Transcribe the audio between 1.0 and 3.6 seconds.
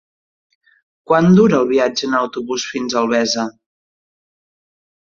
Quant dura el viatge en autobús fins a Albesa?